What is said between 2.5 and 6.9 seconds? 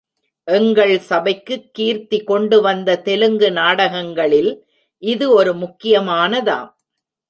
வந்த தெலுங்கு நாடகங்களில் இது ஒரு முக்கியமானதாம்.